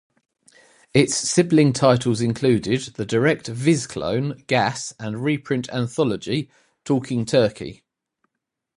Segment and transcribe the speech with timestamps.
[0.95, 6.49] Its sibling titles included the direct "Viz" clone "Gas" and reprint anthology
[6.83, 7.83] "Talking Turkey".